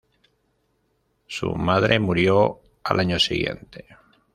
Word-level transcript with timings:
Su 1.27 1.51
madre 1.53 1.99
murió 1.99 2.59
al 2.83 3.01
año 3.01 3.19
siguiente. 3.19 3.85